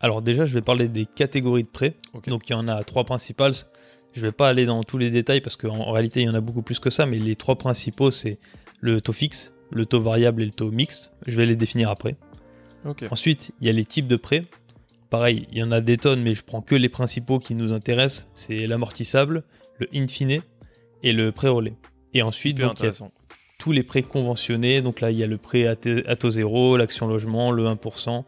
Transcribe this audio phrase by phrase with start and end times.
[0.00, 1.94] Alors déjà, je vais parler des catégories de prêts.
[2.26, 3.52] Donc il y en a trois principales.
[4.12, 6.34] Je vais pas aller dans tous les détails parce qu'en en réalité, il y en
[6.34, 8.38] a beaucoup plus que ça, mais les trois principaux, c'est
[8.80, 11.12] le taux fixe, le taux variable et le taux mixte.
[11.26, 12.16] Je vais les définir après.
[13.10, 14.44] Ensuite, il y a les types de prêts.
[15.10, 17.72] Pareil, il y en a des tonnes, mais je prends que les principaux qui nous
[17.72, 18.28] intéressent.
[18.34, 19.42] C'est l'amortissable,
[19.78, 20.40] le in fine
[21.02, 21.74] et le prêt relais.
[22.14, 23.12] Et ensuite, Super donc, il y a intéressant.
[23.58, 24.82] tous les prêts conventionnés.
[24.82, 28.24] Donc là, il y a le prêt à taux zéro, l'action logement, le 1%.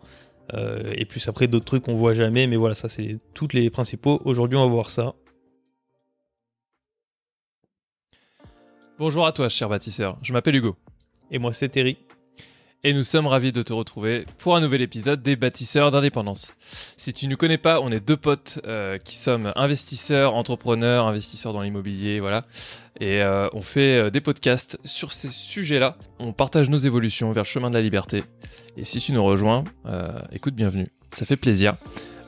[0.55, 2.46] Euh, et plus après, d'autres trucs qu'on voit jamais.
[2.46, 4.20] Mais voilà, ça, c'est tous les principaux.
[4.24, 5.15] Aujourd'hui, on va voir ça.
[8.98, 10.19] Bonjour à toi, cher bâtisseur.
[10.23, 10.77] Je m'appelle Hugo.
[11.30, 11.97] Et moi, c'est Terry.
[12.84, 16.52] Et nous sommes ravis de te retrouver pour un nouvel épisode des bâtisseurs d'indépendance.
[16.96, 21.06] Si tu ne nous connais pas, on est deux potes euh, qui sommes investisseurs, entrepreneurs,
[21.06, 22.45] investisseurs dans l'immobilier, voilà.
[22.98, 25.96] Et euh, on fait euh, des podcasts sur ces sujets-là.
[26.18, 28.24] On partage nos évolutions vers le chemin de la liberté.
[28.77, 29.62] Et si tu nous rejoins,
[30.33, 30.88] écoute, bienvenue.
[31.12, 31.77] Ça fait plaisir.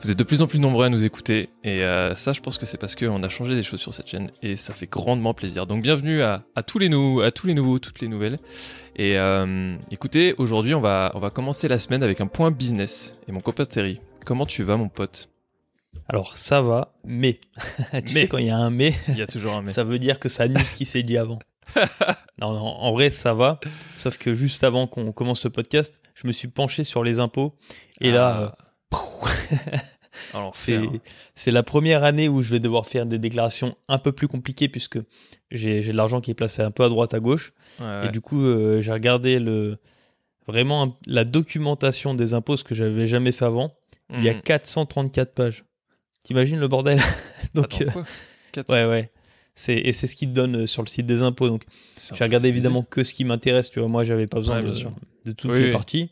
[0.05, 1.49] Vous êtes de plus en plus nombreux à nous écouter.
[1.63, 4.05] Et euh, ça, je pense que c'est parce qu'on a changé des choses sur cette
[4.07, 4.27] chaîne.
[4.43, 5.65] Et ça fait grandement plaisir.
[5.65, 8.37] Donc bienvenue à, à tous, les nou- à tous les nouveaux, toutes les nouvelles.
[8.97, 13.17] Et euh, écoutez, aujourd'hui, on va, on va commencer la semaine avec un point business.
[13.27, 15.29] Et mon copain Terry, comment tu vas, mon pote?
[16.07, 17.39] Alors, ça va, mais.
[17.91, 18.07] tu Mais.
[18.07, 19.71] sais, quand il y a un mais, Il y a toujours un mais.
[19.71, 21.39] ça veut dire que ça annule ce qui s'est dit avant.
[22.39, 23.59] non, non, en vrai, ça va.
[23.97, 27.55] Sauf que juste avant qu'on commence le podcast, je me suis penché sur les impôts.
[28.01, 28.55] Et là, euh, Ah,
[28.91, 29.75] alors,
[30.53, 30.79] C'est
[31.35, 34.69] c'est la première année où je vais devoir faire des déclarations un peu plus compliquées
[34.69, 34.99] puisque
[35.51, 37.53] j'ai de l'argent qui est placé un peu à droite à gauche.
[38.03, 39.77] Et du coup, euh, j'ai regardé le,
[40.47, 43.73] vraiment la documentation des impôts, ce que j'avais jamais fait avant.
[44.13, 45.63] Il y a 434 pages.
[46.23, 46.99] T'imagines le bordel
[47.53, 48.03] Donc, Attends, quoi?
[48.69, 49.11] Ouais, ouais.
[49.69, 51.47] Et c'est ce qu'ils te donnent euh, sur le site des impôts.
[51.49, 51.63] Donc,
[52.13, 53.69] j'ai regardé évidemment que ce qui m'intéresse.
[53.69, 54.71] Tu vois, moi, j'avais pas besoin Ouais,
[55.25, 55.71] de, toutes Oui, les oui.
[55.71, 56.11] parties.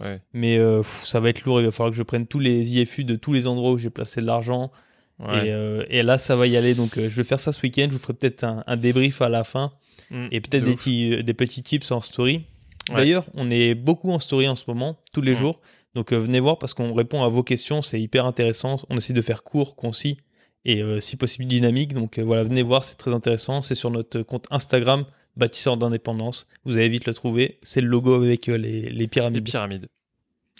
[0.00, 0.20] Ouais.
[0.32, 1.60] Mais euh, pff, ça va être lourd.
[1.60, 3.90] Il va falloir que je prenne tous les IFU de tous les endroits où j'ai
[3.90, 4.70] placé de l'argent.
[5.18, 5.48] Ouais.
[5.48, 6.74] Et, euh, et là, ça va y aller.
[6.74, 7.86] Donc, euh, je vais faire ça ce week-end.
[7.88, 9.72] Je vous ferai peut-être un, un débrief à la fin
[10.10, 12.42] Mm, et peut-être de des, petits, des petits tips en story.
[12.90, 12.96] Ouais.
[12.96, 15.36] D'ailleurs, on est beaucoup en story en ce moment, tous les Mm.
[15.36, 15.60] jours.
[15.94, 17.80] Donc, venez voir parce qu'on répond à vos questions.
[17.82, 18.76] C'est hyper intéressant.
[18.90, 20.18] On essaie de faire court, concis
[20.64, 21.92] et si possible dynamique.
[21.94, 22.84] Donc, voilà, venez voir.
[22.84, 23.60] C'est très intéressant.
[23.62, 25.04] C'est sur notre compte Instagram,
[25.36, 26.46] bâtisseur d'indépendance.
[26.64, 27.58] Vous allez vite le trouver.
[27.62, 29.44] C'est le logo avec euh, les, les Les pyramides.
[29.44, 29.88] pyramides.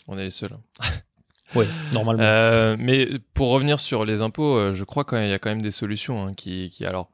[0.09, 0.53] On est les seuls.
[0.53, 0.85] hein.
[1.55, 2.23] Ouais, normalement.
[2.23, 5.61] Euh, mais pour revenir sur les impôts, euh, je crois qu'il y a quand même
[5.61, 7.11] des solutions hein, qui, qui, alors,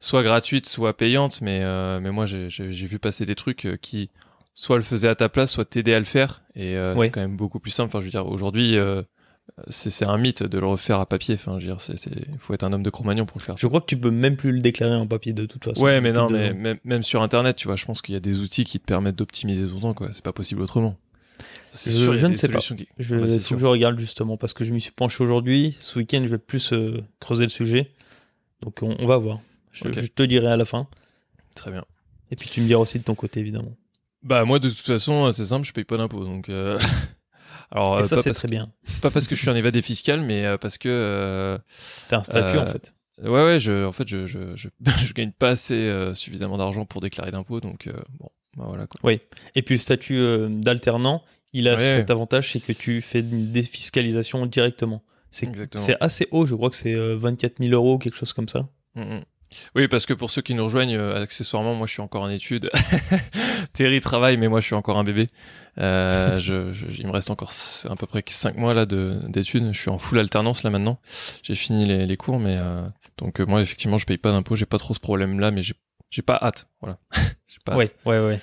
[0.00, 1.40] soit gratuites, soit payantes.
[1.40, 4.10] Mais, euh, mais moi, j'ai vu passer des trucs qui
[4.54, 6.42] soit le faisaient à ta place, soit t'aidaient à le faire.
[6.56, 7.04] Et euh, Ouais.
[7.06, 7.86] c'est quand même beaucoup plus simple.
[7.90, 8.76] Enfin, je veux dire, aujourd'hui,
[9.68, 11.34] c'est un mythe de le refaire à papier.
[11.36, 13.42] Enfin, je veux dire, c'est c'est- il faut être un homme de Cro-Magnon pour le
[13.44, 13.56] faire.
[13.56, 15.82] Je crois que tu peux même plus le déclarer en papier de toute façon.
[15.82, 18.20] Ouais, mais non, mais même, même sur Internet, tu vois, je pense qu'il y a
[18.20, 20.08] des outils qui te permettent d'optimiser ton temps, quoi.
[20.12, 20.96] C'est pas possible autrement.
[21.74, 22.58] Je- sûr, ne sais pas.
[22.60, 25.76] qui- Je, faut que je regarde justement parce que je m'y suis penché aujourd'hui.
[25.80, 27.92] Ce week-end, je vais plus euh, creuser le sujet.
[28.62, 29.40] Donc on, on va voir.
[29.72, 30.86] Je te dirai à la fin.
[31.54, 31.84] Très bien.
[32.30, 33.74] Et puis tu me diras aussi de ton côté, évidemment.
[34.22, 36.48] Bah moi de toute façon c'est simple, je paye pas d'impôts donc.
[36.48, 36.78] euh,
[37.70, 38.70] Alors Et euh, ça, pas, c'est parce très bien.
[38.86, 41.58] que, pas parce que je suis en évadé fiscal, mais euh, parce que euh,
[42.08, 42.94] T'as un statut en fait.
[43.22, 44.68] ouais ouais je en fait je je, je,
[45.06, 47.88] je gagne pas assez suffisamment d'argent pour déclarer d'impôts donc
[48.18, 49.00] bon bah voilà quoi.
[49.04, 49.20] Oui.
[49.54, 50.18] Et puis le statut
[50.48, 51.22] d'alternant,
[51.52, 51.78] il a Ouais.
[51.78, 55.02] cet avantage, c'est que tu fais une défiscalisation directement.
[55.30, 55.84] C'est Exactement.
[55.84, 58.66] c'est assez haut, je crois que c'est euh, 24 000 euros, quelque chose comme ça.
[58.94, 59.20] Mm, mm.
[59.74, 62.30] Oui, parce que pour ceux qui nous rejoignent, euh, accessoirement, moi je suis encore en
[62.30, 62.70] études.
[63.72, 65.26] Terry travaille, mais moi je suis encore un bébé.
[65.78, 66.40] Euh,
[66.98, 67.50] il me reste encore
[67.88, 69.70] à peu près 5 mois là de- d'études.
[69.72, 70.98] Je suis en full alternance là maintenant.
[71.42, 72.82] J'ai fini les, cours, mais euh,
[73.18, 76.22] donc moi effectivement je paye pas d'impôts, j'ai pas trop ce problème là, mais j'ai
[76.22, 76.68] pas hâte.
[76.80, 76.98] Voilà.
[77.64, 77.94] pas hâte.
[78.04, 78.40] Ouais, ouais.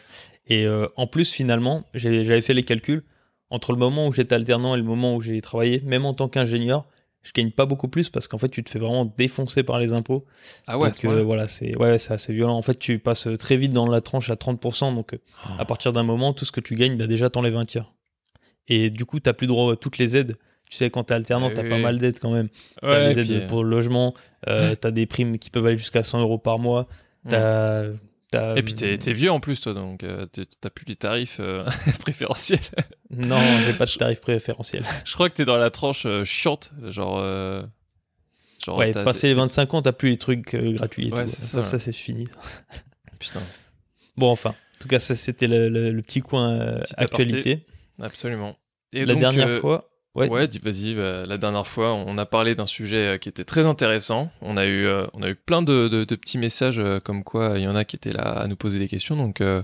[0.47, 3.03] Et en plus, finalement, j'avais fait les calculs.
[3.50, 6.28] Entre le moment où j'étais alternant et le moment où j'ai travaillé, même en tant
[6.28, 6.88] qu'ingénieur,
[7.24, 9.94] je gagne pas beaucoup plus parce qu'en fait, tu te fais vraiment défoncer par les
[9.94, 10.26] impôts.
[10.68, 12.56] Ah ouais, donc, euh, voilà, c'est ouais, c'est assez violent.
[12.56, 14.94] En fait, tu passes très vite dans la tranche à 30%.
[14.94, 15.18] Donc, euh,
[15.58, 17.94] à partir d'un moment, tout ce que tu gagnes, bah, déjà, t'enlèves un tiers.
[18.68, 20.36] Et du coup, t'as plus droit à toutes les aides.
[20.70, 22.50] Tu sais, quand t'es alternant, Oui, t'as pas mal d'aides quand même.
[22.81, 24.14] T'as Ouais, des et puis, aides pour le logement,
[24.48, 26.88] euh, t'as des primes qui peuvent aller jusqu'à 100 euros par mois.
[27.26, 27.30] Mm.
[27.30, 27.84] T'as,
[28.56, 30.25] Et puis t'es t'es vieux en plus toi, donc euh,
[30.62, 31.65] t'as plus les tarifs euh,
[32.00, 32.59] préférentiels.
[33.12, 34.83] Non, j'ai pas de tarif préférentiel.
[35.06, 37.19] Je crois que t'es dans la tranche euh, chiante, genre.
[37.19, 37.63] euh,
[38.65, 41.07] genre Ouais, passer les t'es- 25 ans, t'as plus les trucs euh, gratuits.
[41.09, 41.31] Et Ouais, tout.
[41.33, 42.27] c'est Ça, c'est fini.
[43.19, 43.41] Putain.
[44.18, 47.24] Bon, enfin, en tout cas, ça, c'était le, le- le petit coin euh, aparté.
[47.24, 47.65] actualité.
[48.01, 48.57] Absolument.
[48.91, 50.95] Et La donc, dernière euh, fois, ouais, Ouais, dis vas-y.
[50.95, 54.31] bah, la dernière fois, on a parlé d'un sujet euh, qui était très intéressant.
[54.42, 57.24] On a eu, euh, on a eu plein de, de- de petits messages euh, comme
[57.24, 59.15] quoi il y en a qui étaient là à nous poser des questions.
[59.15, 59.63] Donc, euh,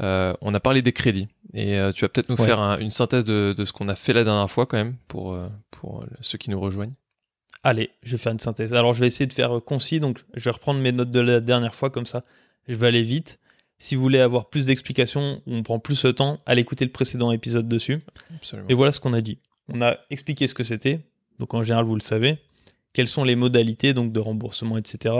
[0.00, 1.28] on a parlé des crédits.
[1.54, 4.50] Et tu vas peut-être nous faire une synthèse de, ce qu'on a fait la dernière
[4.50, 5.36] fois quand même, pour,
[5.70, 6.92] pour ceux qui nous rejoignent.
[7.64, 8.74] Allez, je vais faire une synthèse.
[8.74, 11.40] Alors je vais essayer de faire concis, donc je vais reprendre mes notes de la
[11.40, 12.22] dernière fois comme ça.
[12.68, 13.38] Je vais aller vite.
[13.78, 17.32] Si vous voulez avoir plus d'explications, on prend plus de temps, allez écouter le précédent
[17.32, 17.98] épisode dessus.
[18.68, 19.38] Et voilà ce qu'on a dit.
[19.68, 21.00] On a expliqué ce que c'était,
[21.38, 22.38] donc en général vous le savez.
[22.92, 25.14] Quelles sont les modalités donc de remboursement, etc.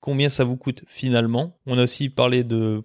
[0.00, 1.56] Combien ça vous coûte finalement.
[1.66, 2.82] On a aussi parlé de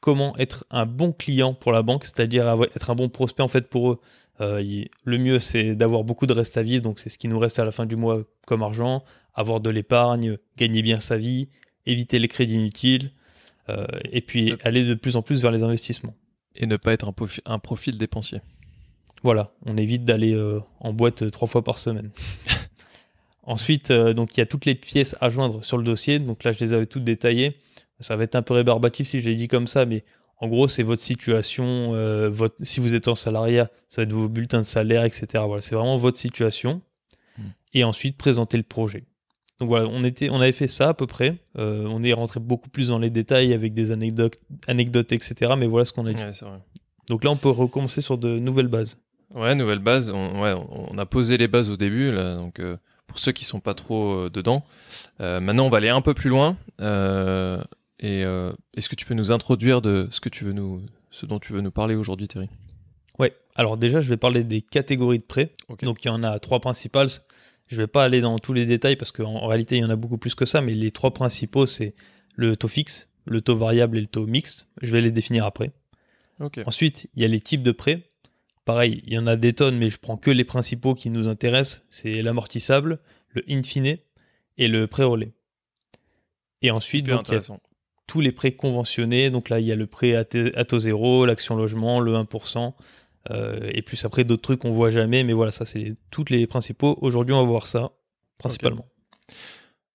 [0.00, 3.68] comment être un bon client pour la banque, c'est-à-dire être un bon prospect en fait
[3.68, 4.00] pour eux.
[4.40, 7.38] Euh, le mieux c'est d'avoir beaucoup de reste à vivre, donc c'est ce qui nous
[7.38, 9.04] reste à la fin du mois comme argent,
[9.34, 11.48] avoir de l'épargne, gagner bien sa vie,
[11.86, 13.12] éviter les crédits inutiles,
[13.68, 16.14] euh, et puis aller de plus en plus vers les investissements.
[16.54, 17.12] Et ne pas être
[17.46, 18.40] un, profil dépensier.
[19.22, 22.10] Voilà, on évite d'aller euh, en boîte trois fois par semaine.
[23.44, 26.18] Ensuite, euh, donc il y a toutes les pièces à joindre sur le dossier.
[26.18, 27.56] Donc là, je les avais toutes détaillées.
[28.00, 30.04] Ça va être un peu rébarbatif si je l'ai dit comme ça, mais
[30.38, 31.92] en gros, c'est votre situation.
[32.30, 35.26] votre, si vous êtes en salariat, ça va être vos bulletins de salaire, etc.
[35.46, 36.82] Voilà, c'est vraiment votre situation.
[37.38, 37.42] Hmm.
[37.74, 39.04] Et ensuite, présenter le projet.
[39.62, 41.38] Donc voilà, on, était, on avait fait ça à peu près.
[41.56, 45.52] Euh, on est rentré beaucoup plus dans les détails avec des anecdotes, anecdotes etc.
[45.56, 46.22] Mais voilà ce qu'on a dit.
[47.08, 48.98] Donc là, on peut recommencer sur de nouvelles bases.
[49.34, 50.10] Ouais, nouvelles bases.
[50.10, 52.10] On, ouais, on a posé les bases au début.
[52.10, 52.76] Là, donc, euh,
[53.06, 54.64] pour ceux qui sont pas trop euh, dedans.
[55.18, 56.56] maintenant, on va aller un peu plus loin.
[56.80, 61.38] et est-ce que tu peux nous introduire de ce que tu veux nous, ce dont
[61.38, 62.48] tu veux nous parler aujourd'hui, Thierry?
[63.18, 63.34] Ouais.
[63.54, 65.52] Alors déjà, je vais parler des catégories de prêts.
[65.82, 67.08] Donc il y en a trois principales.
[67.68, 69.90] Je ne vais pas aller dans tous les détails parce qu'en réalité, il y en
[69.90, 71.94] a beaucoup plus que ça, mais les trois principaux, c'est
[72.34, 74.68] le taux fixe, le taux variable et le taux mixte.
[74.82, 75.72] Je vais les définir après.
[76.66, 78.10] Ensuite, il y a les types de prêts.
[78.64, 81.28] Pareil, il y en a des tonnes, mais je prends que les principaux qui nous
[81.28, 81.84] intéressent.
[81.90, 83.00] C'est l'amortissable,
[83.30, 83.98] le in fine
[84.58, 85.32] et le prêt relais.
[86.62, 87.40] Et ensuite, donc, il y a
[88.06, 89.30] tous les prêts conventionnés.
[89.30, 92.74] Donc là, il y a le prêt à, taux zéro, l'action logement, le 1%,
[93.30, 96.46] euh, et plus après d'autres trucs qu'on voit jamais, mais voilà, ça c'est tous les
[96.46, 96.98] principaux.
[97.00, 97.92] Aujourd'hui, on va voir ça
[98.38, 98.86] principalement.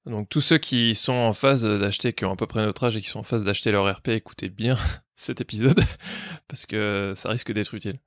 [0.05, 2.95] Donc tous ceux qui sont en phase d'acheter, qui ont à peu près notre âge
[2.95, 4.77] et qui sont en phase d'acheter leur RP, écoutez bien
[5.15, 5.83] cet épisode
[6.47, 7.99] parce que ça risque d'être utile.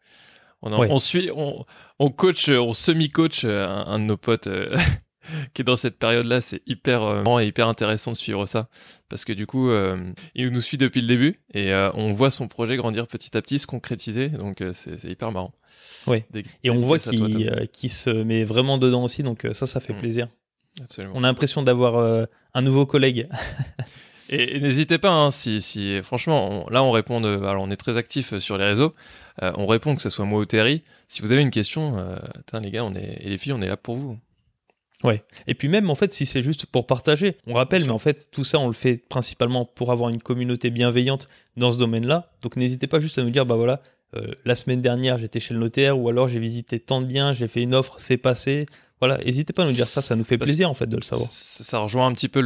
[0.62, 1.64] On, on, suit, on,
[1.98, 4.76] on coach, on semi-coach un, un, de nos potes euh,
[5.54, 8.68] qui est dans cette période-là, c'est hyper euh, et hyper intéressant de suivre ça
[9.08, 12.30] parce que du coup, euh, il nous suit depuis le début et euh, on voit
[12.30, 15.52] son projet grandir petit à petit, se concrétiser, donc c'est hyper marrant.
[16.06, 16.24] Oui.
[16.64, 19.98] et on voit qu'il se met vraiment dedans aussi, donc ça, ça fait mm.
[19.98, 20.28] plaisir.
[20.82, 21.14] Absolument.
[21.16, 23.28] On a l'impression d'avoir un nouveau collègue.
[24.30, 28.38] Et, n'hésitez pas, hein, si, si, franchement, là on répond, alors on est très actif
[28.38, 28.94] sur les réseaux,
[29.42, 30.82] on répond que ce soit moi ou Terry.
[31.08, 31.96] Si vous avez une question,
[32.62, 34.18] les gars, on est, et les filles, on est là pour vous.
[35.02, 35.24] Ouais.
[35.46, 38.28] Et puis même en fait, si c'est juste pour partager, on rappelle, mais en fait,
[38.30, 41.26] tout ça, on le fait principalement pour avoir une communauté bienveillante
[41.56, 42.32] dans ce domaine-là.
[42.42, 43.82] Donc n'hésitez pas juste à nous dire, bah voilà,
[44.16, 47.32] euh, la semaine dernière, j'étais chez le notaire, ou alors j'ai visité tant de biens,
[47.32, 48.66] j'ai fait une offre, c'est passé.
[49.00, 51.02] Voilà, n'hésitez pas à nous dire ça, ça nous fait plaisir en fait de le
[51.02, 51.28] savoir.
[51.30, 52.40] Ça, rejoint un petit peu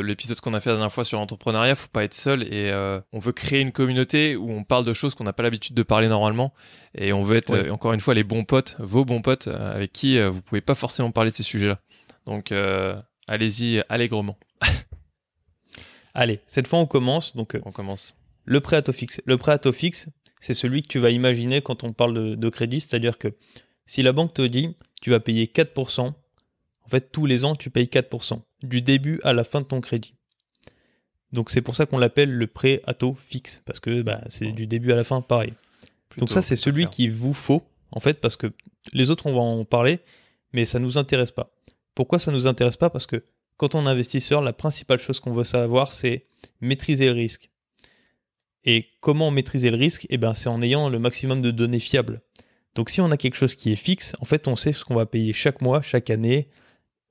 [0.00, 3.00] l'épisode qu'on a fait la dernière fois sur l'entrepreneuriat, faut pas être seul et euh,
[3.12, 5.82] on veut créer une communauté où on parle de choses qu'on n'a pas l'habitude de
[5.82, 6.52] parler normalement
[6.94, 9.92] et on veut être euh, encore une fois les bons potes, vos bons potes avec
[9.92, 11.80] qui vous pouvez pas forcément parler de ces sujets-là.
[12.26, 14.38] Donc euh, allez-y allègrement.
[16.14, 17.36] Allez, cette fois on commence.
[17.36, 18.14] Donc, euh, on commence.
[18.44, 19.20] Le prêt à taux fixe.
[19.24, 20.08] Le prêt à taux fixe,
[20.40, 22.80] c'est celui que tu vas imaginer quand on parle de, crédit.
[22.80, 23.28] C'est-à-dire que
[23.86, 27.68] si la banque te dit tu vas payer 4%, en fait tous les ans tu
[27.68, 30.14] payes 4%, du début à la fin de ton crédit.
[31.30, 34.50] Donc c'est pour ça qu'on l'appelle le prêt à taux fixe, parce que bah, c'est
[34.52, 35.52] du début à la fin pareil.
[36.16, 38.50] Donc ça c'est celui qu'il vous faut, en fait, parce que
[38.94, 39.98] les autres on va en parler,
[40.54, 41.54] mais ça ne nous intéresse pas.
[41.94, 42.88] Pourquoi ça ne nous intéresse pas?
[42.88, 43.22] Parce que
[43.58, 46.24] quand on est investisseur, la principale chose qu'on veut savoir, c'est
[46.62, 47.50] maîtriser le risque.
[48.64, 50.06] Et comment maîtriser le risque?
[50.08, 52.22] Eh ben, c'est en ayant le maximum de données fiables.
[52.74, 54.94] Donc si on a quelque chose qui est fixe, en fait, on sait ce qu'on
[54.94, 56.48] va payer chaque mois, chaque année,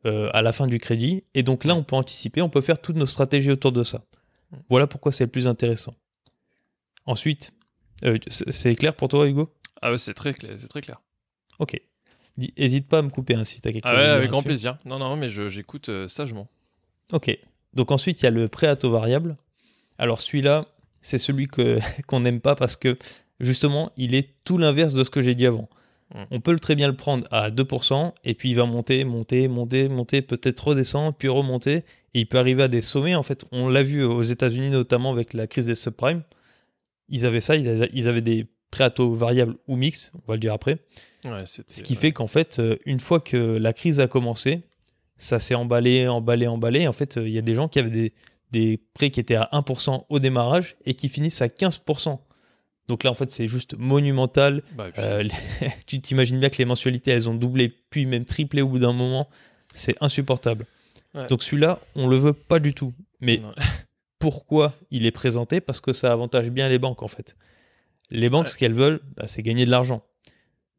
[0.06, 1.24] euh, à la fin du crédit.
[1.34, 4.04] Et donc là, on peut anticiper, on peut faire toutes nos stratégies autour de ça.
[4.70, 5.96] Voilà pourquoi c'est le plus intéressant.
[7.06, 7.52] Ensuite,
[8.04, 9.50] euh, c'est clair pour toi, Hugo?
[9.82, 11.02] Ah ouais, c'est très clair, c'est très clair.
[11.60, 11.80] Ok.
[12.58, 14.44] Hésite pas à me couper hein, si tu as quelque ah chose ouais, avec grand
[14.44, 14.78] plaisir.
[14.86, 16.50] Non, non, mais j'écoute euh, sagement.
[17.12, 17.38] Ok.
[17.74, 19.38] Donc ensuite, il y a le prêt à taux variable.
[19.98, 20.66] Alors celui-là,
[21.02, 21.48] c'est celui
[22.08, 22.98] qu'on n'aime pas parce que
[23.44, 25.70] justement, il est tout l'inverse de ce que j'ai dit avant.
[26.14, 26.24] Hmm.
[26.32, 29.90] On peut très bien le prendre à 2% et puis il va monter, monter, monter,
[29.90, 31.84] monter, peut-être redescendre, puis remonter.
[32.14, 33.16] Et il peut arriver à des sommets.
[33.16, 36.22] En fait, on l'a vu aux États-Unis notamment avec la crise des subprimes.
[37.10, 40.40] Ils avaient ça, ils avaient des prêts à taux variables ou mix, on va le
[40.40, 40.80] dire après.
[41.46, 44.64] Ce qui fait qu'en fait, euh, une fois que la crise a commencé,
[45.18, 46.88] ça s'est emballé, emballé, emballé.
[46.88, 48.12] En fait, euh, il y a des gens qui avaient
[48.52, 52.20] des, prêts qui étaient à 1% au démarrage et qui finissent à 15%
[52.88, 54.62] Donc là, en fait, c'est juste monumental.
[54.76, 55.32] Bah, puis, Euh, les-
[55.88, 58.92] tu t'imagines bien que les mensualités, elles ont doublé, puis même triplé au bout d'un
[58.94, 59.30] moment.
[59.74, 60.66] C'est insupportable.
[61.14, 61.28] Ouais.
[61.28, 62.94] Donc celui-là, on le veut pas du tout.
[63.22, 63.54] Mais non.
[64.20, 65.62] pourquoi il est présenté?
[65.62, 67.36] Parce que ça avantage bien les banques, en fait.
[68.12, 68.52] Les banques, Ouais.
[68.52, 70.04] ce qu'elles veulent, bah, c'est gagner de l'argent.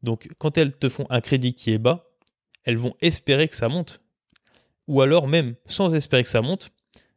[0.03, 2.05] Donc quand elles te font un crédit qui est bas,
[2.63, 3.99] elles vont espérer que ça monte.
[4.87, 6.69] Ou alors même, sans espérer que ça monte,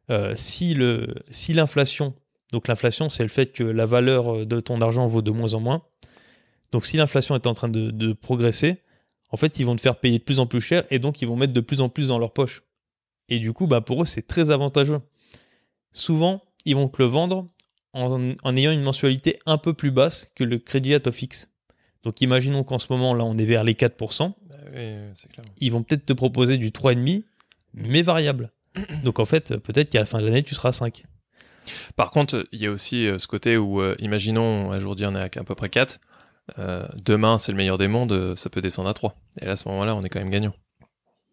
[0.09, 2.15] euh, si le- si l'inflation,
[2.51, 5.59] donc l'inflation, c'est le fait que la valeur de ton argent vaut de moins en
[5.59, 5.83] moins.
[6.71, 8.77] Donc si l'inflation est en train de, de progresser,
[9.31, 11.27] en fait, ils vont te faire payer de plus en plus cher et donc ils
[11.27, 12.63] vont mettre de plus en plus dans leur poche.
[13.27, 14.99] Et du coup, bah, pour eux, c'est très avantageux.
[15.91, 17.47] Souvent, ils vont te le vendre
[17.93, 21.49] en, en ayant une mensualité un peu plus basse que le crédit à taux fixe.
[22.03, 24.33] Donc imaginons qu'en ce moment, là, on est vers les 4%.
[24.47, 24.79] Bah oui,
[25.13, 25.45] c'est clair.
[25.59, 27.23] Ils vont peut-être te proposer du 3,5,
[27.73, 28.51] mais variable.
[29.03, 31.03] Donc en fait, peut-être qu'à la fin de l'année, tu seras à 5.
[31.99, 35.19] Par contre, il y a aussi euh, ce côté où, euh, imaginons, aujourd'hui on est
[35.37, 35.99] à à peu près 4,
[36.57, 39.15] euh, demain c'est le meilleur des mondes, ça peut descendre à 3.
[39.41, 40.53] Et là, à ce moment-là, on est quand même gagnant.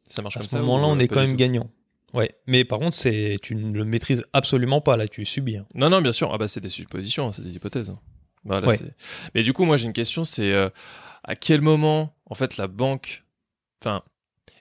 [0.09, 1.71] Ça marche À comme ce moment-là, on est quand même gagnant.
[2.15, 5.57] Ouais, mais par contre, c'est tu ne le maîtrises absolument pas là, tu subis.
[5.57, 5.67] hein.
[5.75, 6.31] Non, non, bien sûr.
[6.33, 7.91] Ah bah c'est des suppositions, hein, c'est des hypothèses.
[7.91, 7.99] hein.
[8.45, 8.77] Voilà, Ouais.
[8.77, 8.95] c'est-
[9.35, 10.69] Mais du coup, moi j'ai une question, c'est euh,
[11.25, 13.25] à quel moment, en fait, la banque,
[13.83, 14.03] enfin,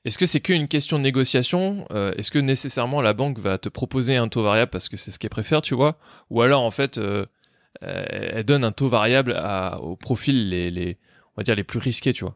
[0.04, 3.70] est-ce que c'est qu'une question de négociation Euh, Est-ce que nécessairement la banque va te
[3.70, 5.98] proposer un taux variable parce que c'est ce qu'elle préfère, tu vois?
[6.30, 7.26] Ou alors en fait, euh,
[7.82, 10.98] elle donne un taux variable à, aux profils les, les,
[11.36, 12.36] on va dire les plus risqués, tu vois?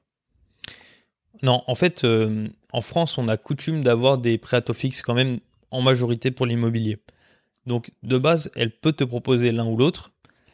[1.41, 5.01] Non, en fait, euh, en France, on a coutume d'avoir des prêts à taux fixe
[5.01, 5.39] quand même
[5.71, 6.97] en majorité pour l'immobilier.
[7.65, 10.11] Donc, de base, elle peut te proposer l'un ou l'autre,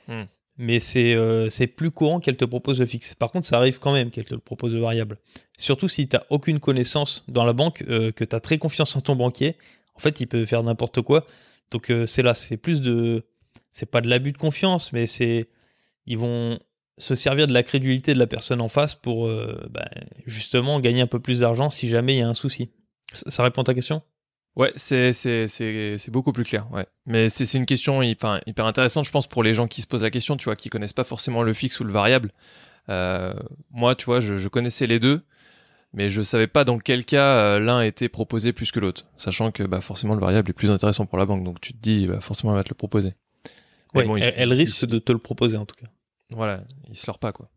[0.07, 0.25] Hmm.
[0.57, 3.13] Mais c'est euh, c'est plus courant qu'elle te propose le fixe.
[3.15, 5.17] Par contre, ça arrive quand même qu'elle te le propose le variable.
[5.57, 8.95] Surtout si tu n'as aucune connaissance dans la banque, euh, que tu as très confiance
[8.95, 9.57] en ton banquier.
[9.95, 11.25] En fait, il peut faire n'importe quoi.
[11.71, 13.25] Donc, euh, c'est là, c'est plus de.
[13.71, 15.49] C'est pas de l'abus de confiance, mais c'est.
[16.05, 16.59] Ils vont
[16.97, 19.89] se servir de la crédulité de la personne en face pour ben,
[20.27, 22.69] justement gagner un peu plus d'argent si jamais il y a un souci.
[23.11, 24.01] Ça, ça répond à ta question?
[24.55, 26.71] Ouais, c'est c'est c'est c'est beaucoup plus clair.
[26.71, 29.67] Ouais, mais c'est c'est une question hy- enfin, hyper intéressante, je pense, pour les gens
[29.67, 31.91] qui se posent la question, tu vois, qui connaissent pas forcément le fixe ou le
[31.91, 32.31] variable.
[32.89, 33.33] Euh,
[33.71, 35.21] moi, tu vois, je, je connaissais les deux,
[35.93, 39.51] mais je savais pas dans quel cas euh, l'un était proposé plus que l'autre, sachant
[39.51, 42.07] que bah forcément le variable est plus intéressant pour la banque, donc tu te dis
[42.07, 43.13] bah, forcément elle va te le proposer.
[43.93, 45.87] Mais Ouais, bon, il elle, risque de te le proposer en tout cas.
[46.31, 47.49] Voilà, il se leurre pas quoi.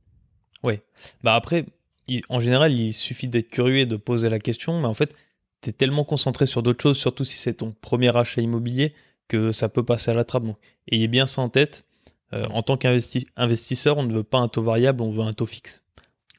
[1.23, 1.65] Bah après,
[2.09, 5.15] il- en général, il suffit d'être curieux et de poser la question, mais en fait,
[5.61, 8.95] tu es tellement concentré sur d'autres choses, surtout si c'est ton premier achat immobilier,
[9.29, 10.45] que ça peut passer à la trappe.
[10.45, 10.59] Donc,
[10.91, 11.85] ayez bien ça en tête.
[12.33, 15.47] Euh, en tant qu'investisseur, on ne veut pas un taux variable, on veut un taux
[15.47, 15.83] fixe.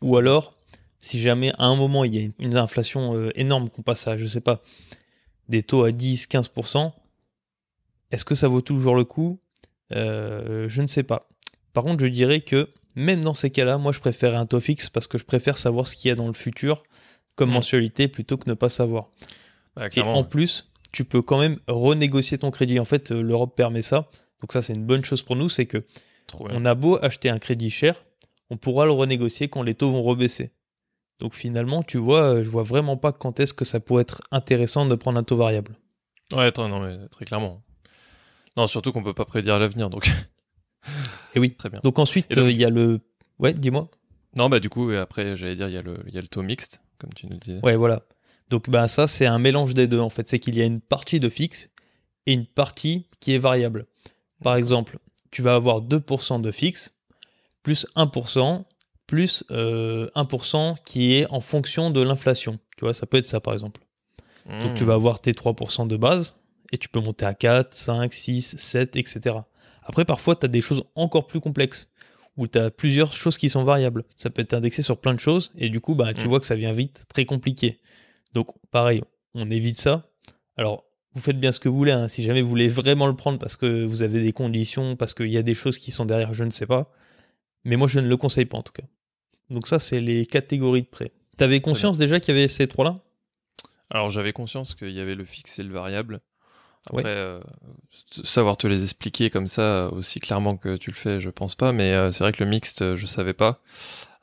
[0.02, 0.56] Ou alors,
[1.00, 4.18] si jamais à un moment il y a une, inflation euh, énorme qu'on passe à,
[4.18, 4.62] je sais pas,
[5.48, 6.92] des taux à 10-15%,
[8.12, 9.40] est-ce que ça vaut toujours le coup?
[9.94, 11.28] Euh, Je ne sais pas.
[11.74, 14.90] Par contre, je dirais que même dans ces cas-là, moi je préfère un taux fixe
[14.90, 16.84] parce que je préfère savoir ce qu'il y a dans le futur
[17.36, 17.54] comme Mm.
[17.54, 19.08] mensualité plutôt que ne pas savoir.
[19.76, 22.80] Bah, Et en plus, tu peux quand même renégocier ton crédit.
[22.80, 24.10] En fait, euh, l'Europe permet ça.
[24.42, 25.86] Donc ça, c'est une bonne chose pour nous, c'est que
[26.40, 28.06] on a beau acheter un crédit cher,
[28.50, 30.52] on pourra le renégocier quand les taux vont rebaisser.
[31.20, 34.22] Donc finalement, tu vois, euh, je vois vraiment pas quand est-ce que ça pourrait être
[34.32, 35.76] intéressant de prendre un taux variable.
[36.36, 37.62] Ouais, attends, non mais très clairement.
[38.56, 40.10] Non, surtout qu'on peut pas prédire l'avenir, donc.
[41.36, 41.54] Et oui.
[41.56, 41.80] Très bien.
[41.84, 43.00] Donc ensuite, donc- euh, il y a le...
[43.40, 43.90] Ouais, dis-moi.
[44.36, 45.76] Non, bah du coup, après, j'allais dire, il y,
[46.14, 47.60] y a le taux mixte, comme tu nous disais.
[47.64, 48.04] Ouais, voilà.
[48.50, 50.28] Donc bah, ça, c'est un mélange des deux, en fait.
[50.28, 51.70] C'est qu'il y a une partie de fixe
[52.26, 53.88] et une partie qui est variable.
[54.44, 55.00] Par exemple,
[55.32, 56.94] tu vas avoir 2% de fixe,
[57.64, 58.64] plus 1%,
[59.08, 62.60] plus euh, 1% qui est en fonction de l'inflation.
[62.78, 63.82] Tu vois, ça peut être ça, par exemple.
[64.62, 66.38] Donc tu vas avoir tes 3% de base,
[66.72, 69.36] et tu peux monter à 4, 5, 6, 7, etc.
[69.84, 71.90] Après, parfois, tu as des choses encore plus complexes,
[72.40, 74.04] où tu as plusieurs choses qui sont variables.
[74.16, 76.30] Ça peut être indexé sur plein de choses, et du coup, bah, tu Mm.
[76.30, 77.80] vois que ça vient vite très compliqué.
[78.34, 79.02] Donc, pareil,
[79.34, 80.10] on évite ça.
[80.58, 81.92] Alors, vous faites bien ce que vous voulez.
[81.92, 82.08] hein.
[82.08, 85.28] Si jamais vous voulez vraiment le prendre parce que vous avez des conditions, parce qu'il
[85.32, 86.92] y a des choses qui sont derrière, je ne sais pas.
[87.66, 88.84] Mais moi, je ne le conseille pas en tout cas.
[89.50, 91.12] Donc ça, c'est les catégories de prêts.
[91.38, 93.02] T'avais conscience déjà qu'il y avait ces trois-là?
[93.90, 96.22] Alors j'avais conscience qu'il y avait le fixe et le variable.
[96.88, 97.10] Après, Ouais.
[97.10, 97.40] euh,
[98.24, 101.72] savoir te les expliquer comme ça aussi clairement que tu le fais, je pense pas.
[101.72, 103.62] Mais euh, c'est vrai que le mixte, je savais pas.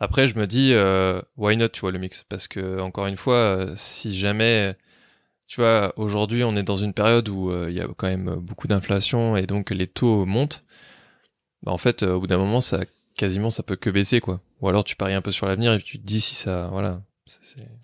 [0.01, 2.25] Après, je me dis, euh, why not, tu vois, le mix?
[2.29, 4.77] Parce que, encore une fois, si jamais,
[5.47, 8.69] tu vois, aujourd'hui, on est dans une période où il y a quand même beaucoup
[8.69, 10.65] d'inflation et donc les taux montent,
[11.63, 12.81] bah, en fait, au bout d'un moment, ça
[13.17, 14.41] quasiment, ça peut que baisser, quoi.
[14.61, 17.01] Ou alors, tu paries un peu sur l'avenir et tu te dis si ça, voilà.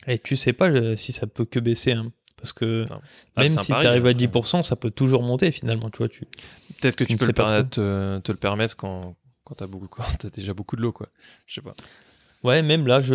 [0.07, 1.93] Et tu sais pas si ça peut que baisser.
[1.93, 2.13] hein.
[2.43, 3.01] Parce que Non.
[3.37, 4.27] Ah, même si tu arrives à après.
[4.27, 5.89] 10%, ça peut toujours monter finalement.
[5.89, 6.27] Tu vois, tu...
[6.81, 9.57] Peut-être que tu peux le permettre, euh, te le permettre quand, quand
[9.91, 11.09] quand as déjà beaucoup de l'eau, quoi.
[11.47, 11.75] Je sais pas.
[12.43, 13.15] Ouais, même là, je,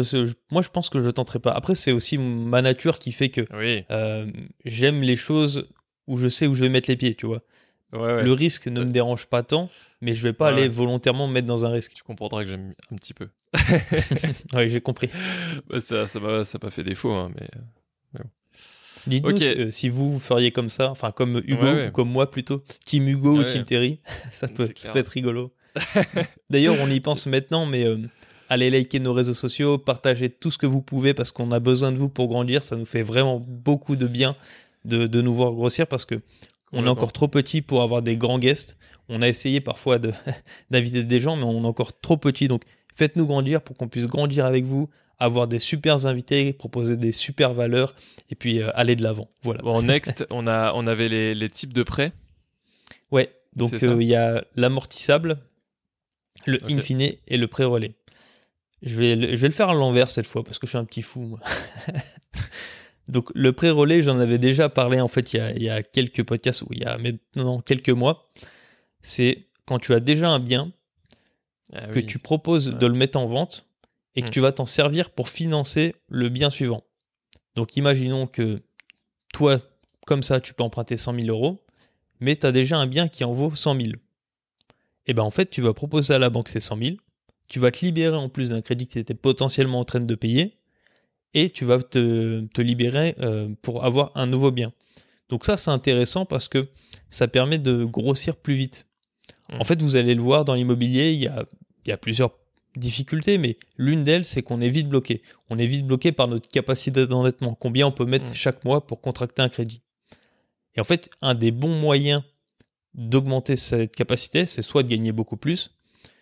[0.51, 1.51] moi je pense que je tenterai pas.
[1.51, 3.84] Après, c'est aussi ma nature qui fait que oui.
[4.63, 5.67] j'aime les choses
[6.07, 7.41] où je sais où je vais mettre les pieds, tu vois.
[7.91, 9.69] Le risque ne me dérange pas tant,
[10.01, 11.93] mais je vais pas aller volontairement me mettre dans un risque.
[11.93, 13.29] Tu comprendras que j'aime un petit peu.
[14.53, 15.10] oui, j'ai compris.
[15.69, 17.48] Bah, ça ça m'a pas fait défaut, hein, mais,
[19.08, 23.08] Dites-nous euh, si vous feriez comme ça, enfin comme Hugo ou comme moi plutôt, Team
[23.08, 24.00] Hugo ou Team Terry,
[24.32, 25.54] ça peut, être rigolo.
[26.50, 27.98] D'ailleurs, on y pense maintenant, mais euh,
[28.50, 31.92] allez liker nos réseaux sociaux, partagez tout ce que vous pouvez parce qu'on a besoin
[31.92, 32.64] de vous pour grandir.
[32.64, 34.36] Ça nous fait vraiment beaucoup de bien
[34.86, 36.22] de, de nous voir grossir parce que
[36.74, 38.78] on est encore trop petit pour avoir des grands guests.
[39.10, 40.00] On a essayé parfois
[40.70, 42.48] d'inviter des gens, mais on est encore trop petit.
[42.48, 42.64] Donc
[42.96, 47.54] faites-nous grandir pour qu'on puisse grandir avec vous, avoir des super invités, proposer des super
[47.54, 47.96] valeurs
[48.30, 49.30] et puis euh, aller de l'avant.
[49.44, 49.62] Voilà.
[49.62, 52.14] Bon, next, on, a, on avait les, les types de prêts.
[53.12, 55.40] Ouais, donc euh, il y a l'amortissable,
[56.46, 56.74] le okay.
[56.74, 57.96] infine et le pré-relais.
[58.84, 60.86] Je vais, je vais le faire à l'envers cette fois parce que je suis un
[60.86, 61.22] petit fou.
[61.22, 61.40] Moi.
[63.08, 66.68] Donc le pré-relais, j'en avais déjà parlé en fait il y, a, quelques podcasts ou
[66.72, 68.30] il y a maintenant quelques mois.
[69.02, 70.72] C'est quand tu as déjà un bien
[71.74, 73.67] ah que tu proposes de le mettre en vente
[74.18, 74.32] et que hmm.
[74.32, 76.84] tu vas t'en servir pour financer le bien suivant.
[77.56, 78.64] Donc imaginons que
[79.32, 79.60] toi,
[80.06, 81.64] comme ça, tu peux emprunter 100 000 euros,
[82.20, 83.88] mais tu as déjà un bien qui en vaut 100 000.
[85.06, 86.96] Et bien en fait, tu vas proposer à la banque ces 100 000,
[87.48, 90.16] tu vas te libérer en plus d'un crédit que tu étais potentiellement en train de
[90.16, 90.58] payer,
[91.36, 94.74] et tu vas te, libérer euh, pour avoir un nouveau bien.
[95.30, 96.70] Donc ça, c'est intéressant parce que
[97.12, 98.88] ça permet de grossir plus vite.
[99.54, 99.66] En mmh.
[99.66, 101.46] fait, vous allez le voir dans l'immobilier, il y a,
[101.86, 102.32] il y a plusieurs
[102.77, 105.22] difficultés, mais l'une d'elles, c'est qu'on est vite bloqué.
[105.50, 107.55] On est vite bloqué par notre capacité d'endettement.
[107.55, 108.36] Combien on peut mettre mmh.
[108.36, 109.81] chaque mois pour contracter un crédit?
[110.75, 112.24] Et en fait, un des bons moyens
[112.93, 115.72] d'augmenter cette capacité, c'est soit de gagner beaucoup plus,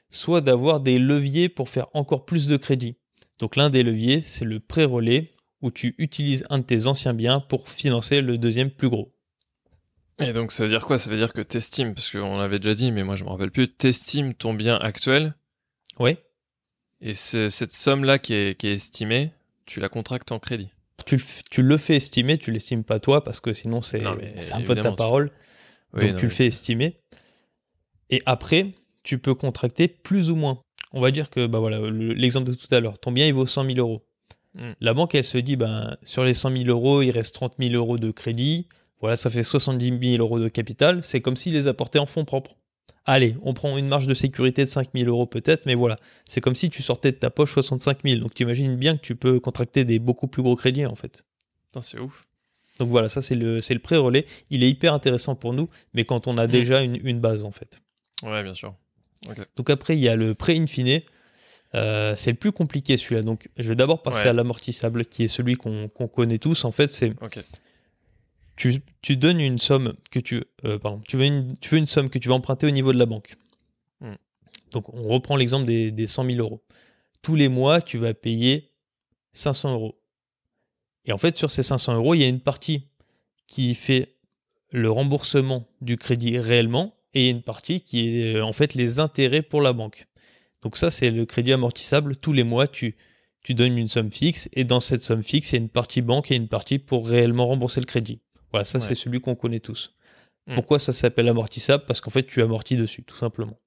[0.09, 2.97] soit d'avoir des leviers pour faire encore plus de crédit.
[3.39, 5.31] Donc l'un des leviers, c'est le pré-relais,
[5.62, 9.13] où tu utilises un de tes anciens biens pour financer le deuxième plus gros.
[10.19, 10.98] Et donc ça veut dire quoi?
[10.98, 13.29] Ça veut dire que tu estimes, parce qu'on l'avait déjà dit, mais moi je me
[13.29, 15.35] rappelle plus, tu estimes ton bien actuel.
[16.00, 16.18] Oui.
[17.05, 19.31] Et cette somme-là qui est, estimée,
[19.65, 20.72] tu la contractes en crédit.
[21.05, 24.91] Tu, le fais estimer, tu l'estimes pas toi, parce que sinon c'est un peu ta
[24.91, 25.31] parole.
[25.94, 26.98] donc tu le fais estimer.
[28.09, 30.59] Et après, tu peux contracter plus ou moins
[30.96, 33.46] on va dire que bah voilà l'exemple de tout à l'heure, ton bien il vaut
[33.46, 34.01] 100 000 euros.
[34.55, 34.72] Hmm.
[34.79, 37.74] La banque elle se dit ben sur les 100 000 euros il reste 30 000
[37.75, 38.68] euros de crédit,
[39.01, 42.25] voilà ça fait 70 000 euros de capital, c'est comme s'il les apportait en fonds
[42.25, 42.55] propres.
[43.05, 46.41] Allez, on prend une marge de sécurité de 5 000 euros peut-être, mais voilà, c'est
[46.41, 48.20] comme si tu sortais de ta poche 65 000.
[48.20, 51.24] Donc tu imagines bien que tu peux contracter des beaucoup plus gros crédits en fait.
[51.81, 52.25] C'est ouf.
[52.79, 54.25] Donc voilà, ça c'est le, le pré-relais.
[54.50, 56.51] Il est hyper intéressant pour nous, mais quand on a hmm.
[56.51, 57.81] déjà une, une base en fait.
[58.24, 58.75] Ouais, bien sûr.
[59.55, 61.01] Donc après, il y a le pré-infine.
[61.74, 63.22] Euh, c'est le plus compliqué celui-là.
[63.22, 66.65] Donc je vais d'abord passer à l'amortissable, qui est celui qu'on connaît tous.
[66.65, 67.13] En fait, c'est
[68.55, 71.87] tu, tu, donnes une somme que tu, euh, pardon, tu veux une, tu veux une
[71.87, 73.35] somme que tu vas emprunter au niveau de la banque.
[74.01, 74.15] Hmm.
[74.72, 76.63] Donc on reprend l'exemple des, des 100 000 euros.
[77.22, 78.72] Tous les mois, tu vas payer
[79.33, 80.00] 500 euros.
[81.05, 82.87] Et en fait, sur ces 500 euros, il y a une partie
[83.48, 84.15] qui fait
[84.72, 89.61] le remboursement du crédit réellement et une partie qui est en fait les intérêts pour
[89.61, 90.07] la banque.
[90.61, 92.15] Donc ça, c'est le crédit amortissable.
[92.15, 92.96] Tous les mois, tu,
[93.44, 96.01] tu donnes une somme fixe et dans cette somme fixe, il y a une partie
[96.01, 98.20] banque et une partie pour réellement rembourser le crédit.
[98.55, 99.94] Voilà, ça, c'est celui qu'on connaît tous.
[100.48, 100.55] Hmm.
[100.55, 101.83] Pourquoi ça s'appelle amortissable?
[101.85, 103.59] Parce qu'en fait, tu amortis dessus, tout simplement.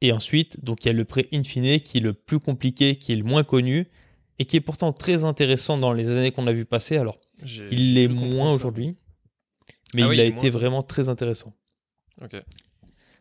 [0.00, 3.12] Et ensuite, donc il y a le prêt infini qui est le plus compliqué, qui
[3.12, 3.88] est le moins connu
[4.38, 6.96] et qui est pourtant très intéressant dans les années qu'on a vu passer.
[6.96, 8.96] Alors, il l'est moins aujourd'hui,
[9.92, 11.54] mais ah il a été vraiment très intéressant.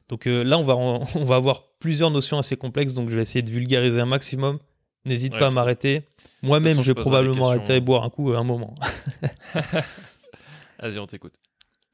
[0.07, 3.21] Donc euh, là, on va, on va avoir plusieurs notions assez complexes, donc je vais
[3.21, 4.59] essayer de vulgariser un maximum.
[5.05, 6.03] N'hésite pas à m'arrêter.
[6.41, 8.75] Moi-même, je vais probablement arrêter et boire un coup à un moment.
[10.79, 11.33] Vas-y, on t'écoute.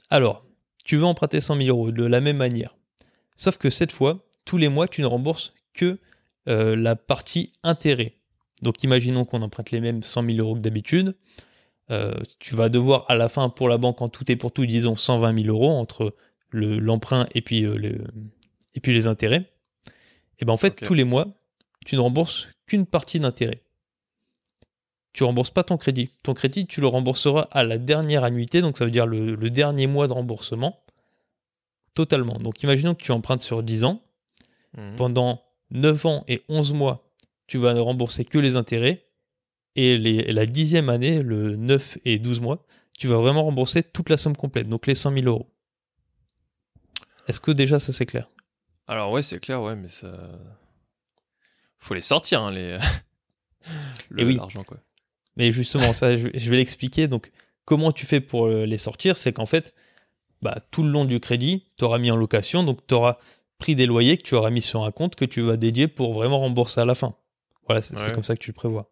[0.09, 0.45] Alors,
[0.83, 2.75] tu veux emprunter 100 000 euros de la même manière.
[3.35, 5.99] Sauf que cette fois, tous les mois, tu ne rembourses que
[6.47, 8.17] euh, la partie intérêt.
[8.61, 11.15] Donc imaginons qu'on emprunte les mêmes 100 000 euros que d'habitude.
[11.89, 14.65] Euh, tu vas devoir à la fin pour la banque en tout et pour tout,
[14.65, 16.15] disons 120 000 euros entre
[16.51, 17.97] l'emprunt et, puis, euh,
[18.73, 19.51] et puis les intérêts,
[20.39, 21.27] et ben en fait, tous les mois,
[21.85, 23.63] tu ne rembourses qu'une partie d'intérêt.
[25.11, 26.11] Tu rembourses pas ton crédit.
[26.23, 29.87] Ton crédit, tu le rembourseras à la dernière annuité, donc ça veut dire le, dernier
[29.87, 30.81] mois de remboursement,
[31.95, 32.39] totalement.
[32.39, 34.01] Donc imaginons que tu empruntes sur 10 ans.
[34.77, 34.95] Mhm.
[34.95, 37.11] Pendant 9 ans et 11 mois,
[37.45, 39.03] tu vas ne rembourser que les intérêts.
[39.75, 42.65] Et la dixième année, le 9 et 12 mois,
[42.97, 45.49] tu vas vraiment rembourser toute la somme complète, donc les 100 000 euros.
[47.27, 48.29] Est-ce que déjà ça c'est clair?
[48.87, 50.07] Alors ouais, c'est clair, ouais, mais ça.
[51.81, 52.77] Faut les sortir, hein, les.
[54.09, 54.35] Le, oui.
[54.35, 54.77] l'argent, quoi.
[55.37, 57.07] Mais justement, ça, je, vais l'expliquer.
[57.07, 57.31] Donc,
[57.63, 59.15] comment tu fais pour euh, les sortir?
[59.15, 59.73] C'est qu'en fait,
[60.41, 63.17] bah, tout le long du crédit, tu auras mis en location, donc tu auras
[63.57, 66.13] pris des loyers que tu auras mis sur un compte que tu vas dédier pour
[66.13, 67.15] vraiment rembourser à la fin.
[67.67, 68.91] Voilà, c'est comme ça que tu le prévois.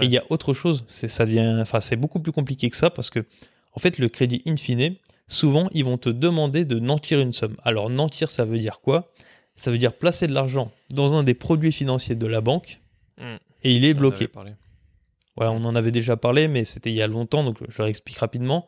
[0.00, 2.76] Et il y a autre chose, c'est ça devient, enfin c'est beaucoup plus compliqué que
[2.76, 3.26] ça parce que
[3.72, 4.94] en fait le crédit in fine,
[5.26, 7.56] souvent ils vont te demander de nantir une somme.
[7.64, 9.10] Alors nantir, ça veut dire quoi?
[9.60, 12.80] Ça veut dire placer de l'argent dans un des produits financiers de la banque
[13.18, 13.36] hmm.
[13.62, 14.28] et il est bloqué.
[15.36, 17.86] Voilà, on en avait déjà parlé, mais c'était il y a longtemps, donc je leur
[17.86, 18.66] explique rapidement.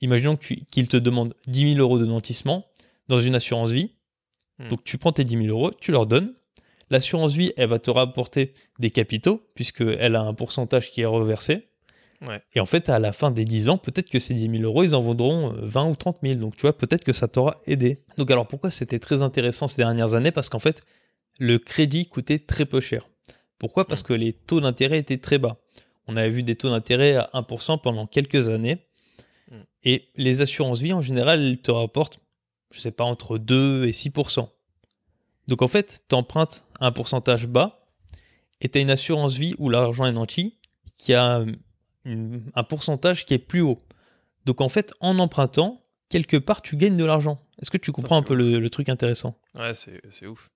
[0.00, 2.66] Imaginons qu'ils te demandent 10 000 euros de nantissement
[3.08, 3.92] dans une assurance vie.
[4.58, 4.68] Hmm.
[4.68, 6.34] Donc tu prends tes 10 000 euros, tu leur donnes,
[6.90, 11.68] L'assurance vie, elle va te rapporter des capitaux, puisqu'elle a un pourcentage qui est reversé.
[12.54, 14.82] Et en fait, à la fin des 10 ans, peut-être que ces 10 000 euros,
[14.82, 16.34] ils en vaudront 20 euh, ou 30 000.
[16.36, 18.02] Donc, tu vois, peut-être que ça t'aura aidé.
[18.16, 20.32] Donc, alors pourquoi c'était très intéressant ces dernières années?
[20.32, 20.82] Parce qu'en fait,
[21.38, 23.08] le crédit coûtait très peu cher.
[23.58, 23.86] Pourquoi?
[23.86, 25.58] Parce que les taux d'intérêt étaient très bas.
[26.08, 28.78] On avait vu des taux d'intérêt à 1% pendant quelques années.
[29.50, 29.56] Mm.
[29.84, 32.18] Et les assurances vie, en général, elles te rapportent,
[32.72, 34.48] je sais pas, entre 2 et 6%.
[35.46, 37.88] Donc en fait, tu empruntes un pourcentage bas
[38.60, 40.58] et tu as une assurance vie où l'argent est nanti
[40.96, 41.44] qui a
[42.54, 43.82] un pourcentage qui est plus haut.
[44.44, 47.38] Donc en fait, en empruntant, quelque part, tu gagnes de l'argent.
[47.60, 49.38] Est-ce que tu comprends un peu le, truc intéressant?
[49.58, 50.50] Ouais, c'est ouf.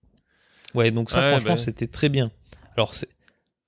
[0.75, 2.31] Ouais, donc ça, franchement, bah c'était très bien.
[2.77, 2.95] Alors,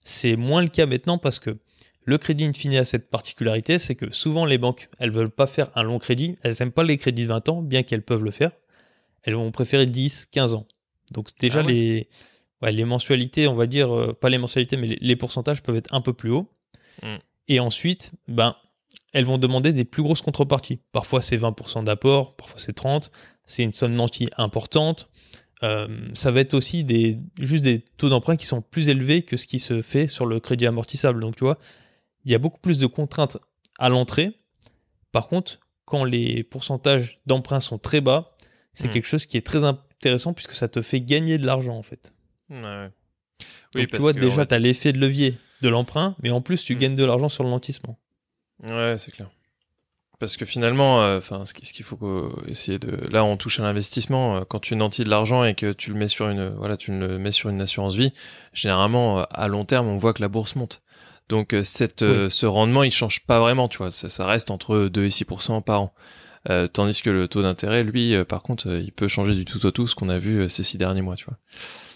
[0.05, 1.59] c'est moins le cas maintenant parce que
[2.05, 5.71] le crédit infini a cette particularité, c'est que souvent les banques, elles veulent pas faire
[5.75, 8.31] un long crédit, elles n'aiment pas les crédits de 20 ans, bien qu'elles peuvent le
[8.31, 8.53] faire.
[9.23, 10.67] Elles vont préférer 10, 15 ans.
[11.13, 12.09] Donc déjà, ah les,
[12.63, 16.01] les mensualités, on va dire, euh, pas les mensualités, mais les, pourcentages peuvent être un
[16.01, 16.51] peu plus hauts.
[17.03, 17.17] Hmm.
[17.49, 18.57] Et ensuite, ben,
[19.13, 20.81] elles vont demander des plus grosses contreparties.
[20.93, 23.11] Parfois, c'est 20% d'apport, parfois, c'est 30%.
[23.47, 25.11] C'est une somme nantie importante.
[25.63, 29.37] Euh, ça va être aussi des, juste des taux d'emprunt qui sont plus élevés que
[29.37, 31.21] ce qui se fait sur le crédit amortissable.
[31.21, 31.59] Donc, tu vois,
[32.25, 33.37] il y a beaucoup plus de contraintes
[33.79, 34.33] à l'entrée.
[35.13, 38.35] Par contre, quand les pourcentages d'emprunt sont très bas,
[38.73, 38.91] c'est hmm.
[38.91, 39.63] quelque chose qui est très,
[40.05, 42.13] intéressant puisque ça te fait gagner de l'argent en fait.
[42.51, 42.89] Ouais.
[43.75, 46.75] Oui, tu vois, déjà, tu as l'effet de levier de l'emprunt, mais en plus, tu
[46.75, 46.79] hmm.
[46.79, 47.99] gagnes de l'argent sur le lentissement.
[48.63, 49.29] Ouais, c'est clair.
[50.21, 52.97] Parce que finalement, euh, enfin, ce qu'il faut essayer de.
[53.11, 54.37] Là, on touche à l'investissement.
[54.37, 56.97] Euh, quand tu nantis de l'argent et que tu le mets sur une, voilà, tu
[56.97, 58.13] le mets sur une assurance vie,
[58.53, 60.83] généralement, euh, à long terme, on voit que la bourse monte.
[61.29, 63.91] Donc, cette, ce rendement, il change pas vraiment, tu vois.
[63.91, 65.95] Ça, ça reste entre 2 et 6% par an.
[66.51, 69.45] Euh, tandis que le taux d'intérêt, lui, euh, par contre, euh, il peut changer du
[69.45, 71.39] tout au tout, ce qu'on a vu ces six derniers mois, tu vois.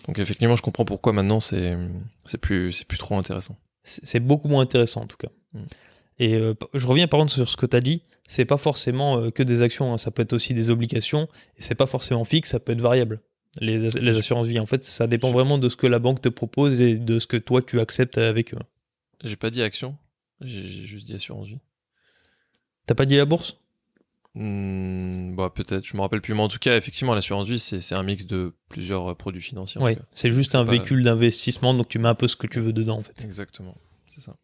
[0.06, 1.76] Donc effectivement, je comprends pourquoi maintenant c'est
[2.24, 3.58] c'est plus c'est plus trop intéressant.
[3.82, 5.28] C'est beaucoup moins intéressant en tout cas.
[5.52, 5.64] Mm.
[6.20, 6.40] Et
[6.74, 9.62] je reviens par contre sur ce que tu as dit, c'est pas forcément que des
[9.62, 9.98] actions, hein.
[9.98, 13.20] ça peut être aussi des obligations, et c'est pas forcément fixe, ça peut être variable.
[13.60, 16.28] Les, les assurances vie, en fait, ça dépend vraiment de ce que la banque te
[16.28, 18.58] propose et de ce que toi tu acceptes avec eux.
[19.22, 19.96] J'ai pas dit action,
[20.40, 21.60] j'ai juste dit assurance vie.
[22.86, 23.58] T'as pas dit la bourse?
[24.40, 27.94] Hmm, bah peut-être, je me rappelle plus, mais en tout cas, effectivement, l'assurance vie, c'est
[27.96, 29.80] un mix de plusieurs euh, produits financiers.
[29.82, 32.72] Oui, c'est juste un véhicule d'investissement, donc tu mets un peu ce que tu veux
[32.72, 33.24] dedans, en fait.
[33.24, 34.36] Exactement, c'est ça.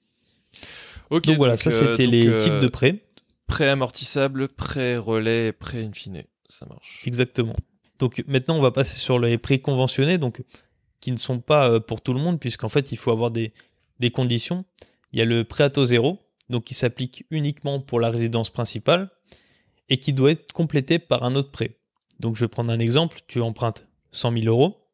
[1.11, 1.27] Ok.
[1.27, 3.05] Donc voilà, ça euh, c'était les types de euh, prêts.
[3.47, 6.25] Prêt amortissable, prêt relais, prêt in fine.
[6.49, 7.03] Ça marche.
[7.07, 7.55] Exactement.
[8.01, 10.43] Donc maintenant, on va passer sur les prêts conventionnés, donc
[10.99, 13.53] qui ne sont pas pour tout le monde, puisqu'en fait, il faut avoir des,
[14.01, 14.65] des conditions.
[15.13, 16.19] Il y a le prêt à taux zéro,
[16.51, 19.11] donc qui s'applique uniquement pour la résidence principale
[19.89, 21.79] et qui doit être complété par un autre prêt.
[22.21, 24.85] Donc je vais prendre un exemple, tu empruntes 100 000 euros,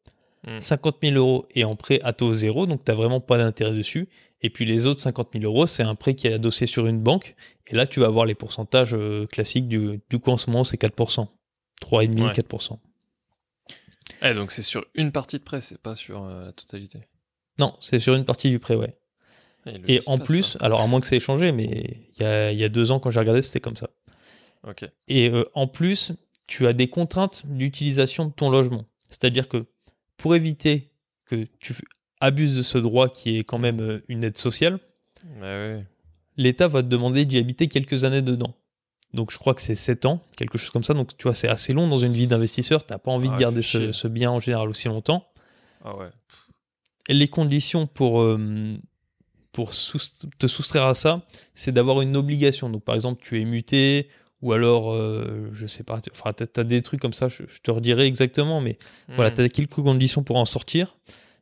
[0.59, 1.07] 50 hmm.
[1.07, 4.09] 000 euros est en prêt à taux zéro, donc tu n'as vraiment pas d'intérêt dessus.
[4.41, 6.99] Et puis les autres 50 000 euros, c'est un prêt qui est adossé sur une
[6.99, 7.35] banque.
[7.67, 10.63] Et là, tu vas avoir les pourcentages euh, classiques du, du coup en ce moment,
[10.63, 11.27] c'est 4%.
[11.81, 12.79] 3,5%, 4%.
[14.23, 16.99] Eh, donc c'est sur une partie de prêt, c'est pas sur euh, la totalité.
[17.59, 18.97] Non, c'est sur une partie du prêt, ouais.
[19.87, 22.63] Et, en plus, alors à moins que ça ait changé, mais il y a, y
[22.63, 23.91] a deux ans, quand j'ai regardé, c'était comme ça.
[25.07, 26.13] Et euh, en plus,
[26.47, 28.85] tu as des contraintes d'utilisation de ton logement.
[29.07, 29.65] C'est-à-dire que
[30.17, 30.91] pour éviter
[31.25, 31.73] que tu
[32.19, 34.79] abuses de ce droit qui est quand même euh, une aide sociale,
[35.39, 35.77] bah
[36.37, 38.55] l'État va te demander d'y habiter quelques années dedans.
[39.13, 40.93] Donc je crois que c'est 7 ans, quelque chose comme ça.
[40.93, 42.85] Donc tu vois, c'est assez long dans une vie d'investisseur.
[42.85, 45.27] Tu n'as pas envie de ah garder ce, bien en général aussi longtemps.
[45.83, 46.09] Ah ouais.
[47.09, 48.77] Et les conditions pour, euh,
[49.51, 52.69] pour te soustraire à ça, c'est d'avoir une obligation.
[52.69, 54.07] Donc par exemple, tu es muté
[54.41, 57.71] ou alors, euh, je sais pas, enfin, tu as, des trucs comme ça, je, te
[57.71, 58.77] redirai exactement, mais
[59.09, 59.35] voilà, hmm.
[59.35, 60.97] tu as quelques conditions pour en sortir,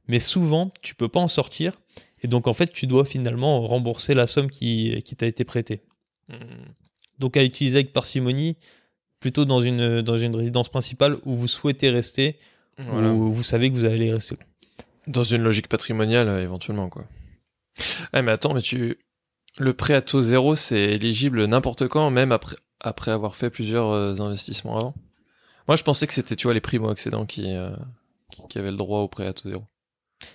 [0.07, 1.79] mais souvent, tu peux pas en sortir,
[2.21, 5.81] et donc en fait, tu dois finalement rembourser la somme qui, qui t'a été prêtée.
[6.27, 6.35] Hmm.
[7.19, 8.57] Donc à utiliser avec parcimonie,
[9.19, 12.38] plutôt dans une, dans une résidence principale où vous souhaitez rester,
[12.79, 14.38] où vous savez que vous allez rester.
[15.07, 17.05] Dans une logique patrimoniale, éventuellement, quoi.
[18.13, 18.97] Ah, mais attends, mais tu.
[19.57, 24.22] Le prêt à taux zéro, c'est éligible n'importe quand, même après, après avoir fait plusieurs
[24.22, 24.96] investissements avant
[25.68, 27.54] Moi, je pensais que c'était, tu vois, les primo-accédants qui,
[28.50, 29.63] qui, avaient le droit au prêt à taux zéro.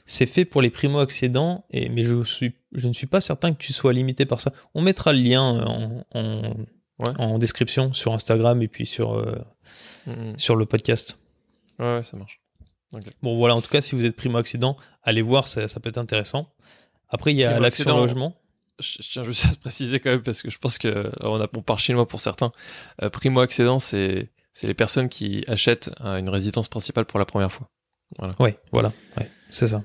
[0.06, 3.58] C'est fait pour les primo-accédants, et, mais je, suis, je ne suis pas certain que
[3.58, 4.52] tu sois limité par ça.
[4.74, 6.54] On mettra le lien en,
[7.18, 9.34] en, description sur Instagram et puis sur, euh,
[10.06, 10.38] mm-hmm.
[10.38, 11.18] sur le podcast.
[11.78, 12.40] Ouais, ça marche.
[13.22, 15.98] Bon, voilà, en tout cas, si vous êtes primo-accédant, allez voir, ça, ça, peut être
[15.98, 16.48] intéressant.
[17.08, 18.36] Après, il y a l'action logement.
[18.80, 22.08] Je tiens juste à préciser quand même, parce que je pense qu'on on part chinois
[22.08, 22.52] pour certains.
[23.02, 24.30] Euh, primo-accédant, c'est
[24.62, 27.70] les personnes qui achètent euh, une résidence principale pour la première fois.
[28.18, 28.34] Voilà.
[28.38, 28.92] Oui, voilà,
[29.50, 29.84] c'est ça.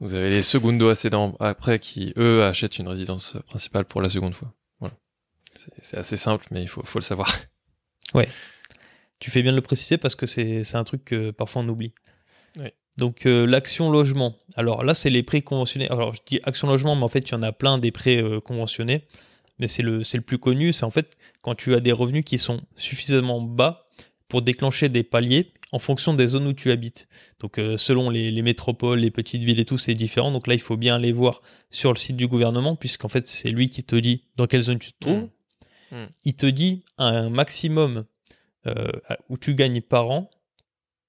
[0.00, 4.34] Vous avez les secondo accédants après qui, eux, achètent une résidence principale pour la seconde
[4.34, 4.52] fois.
[4.78, 4.94] Voilà.
[5.54, 7.32] C'est assez simple, mais il faut, faut le savoir.
[8.12, 8.28] Ouais.
[9.18, 11.94] Tu fais bien de le préciser parce que c'est un truc que parfois on oublie.
[12.58, 12.68] Oui.
[12.96, 14.36] Donc euh, l'action logement.
[14.56, 15.88] Alors là, c'est les prêts conventionnés.
[15.90, 18.22] Alors je dis action logement, mais en fait, il y en a plein des prêts
[18.22, 19.04] euh, conventionnés.
[19.58, 20.72] Mais c'est le, le plus connu.
[20.72, 23.86] C'est en fait quand tu as des revenus qui sont suffisamment bas
[24.28, 27.08] pour déclencher des paliers en fonction des zones où tu habites.
[27.40, 30.30] Donc euh, selon les, métropoles, les petites villes et tout, c'est différent.
[30.30, 33.50] Donc là, il faut bien aller voir sur le site du gouvernement, puisqu'en fait, c'est
[33.50, 35.28] lui qui te dit dans quelle zone tu te trouves.
[35.90, 35.96] Mmh.
[35.96, 36.06] Mmh.
[36.24, 38.04] Il te dit un maximum
[39.28, 40.28] où tu gagnes par an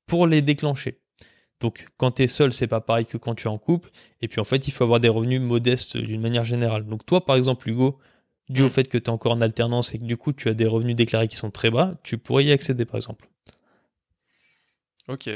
[0.05, 0.99] pour les déclencher.
[1.59, 3.89] Donc quand tu es seul, c'est pas pareil que quand tu es en couple.
[4.21, 6.85] Et puis en fait, il faut avoir des revenus modestes d'une manière générale.
[6.85, 7.99] Donc toi, par exemple, Hugo,
[8.49, 8.69] dû au mmh.
[8.69, 10.95] fait que tu es encore en alternance et que du coup tu as des revenus
[10.95, 13.27] déclarés qui sont très bas, tu pourrais y accéder par exemple.
[15.07, 15.29] Ok.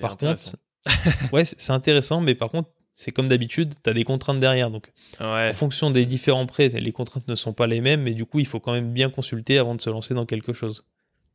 [0.00, 0.56] Par contre,
[1.32, 4.70] ouais, c'est intéressant, mais par contre, c'est comme d'habitude, tu as des contraintes derrière.
[4.70, 8.26] Donc, en fonction des différents prêts, les contraintes ne sont pas les mêmes, mais du
[8.26, 10.84] coup, il faut quand même bien consulter avant de se lancer dans quelque chose.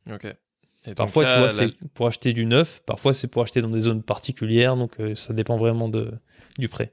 [0.08, 0.26] Ok.
[0.94, 4.02] Parfois, tu vois, c'est pour acheter du neuf, parfois, c'est pour acheter dans des zones
[4.02, 6.12] particulières, donc euh, ça dépend vraiment de,
[6.58, 6.92] du prêt.